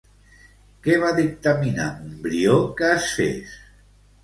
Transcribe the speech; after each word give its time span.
Què 0.87 0.95
va 1.03 1.11
dictaminar 1.19 1.87
Montbrió 1.99 2.57
que 2.81 2.91
es 2.97 3.13
fes? 3.21 3.57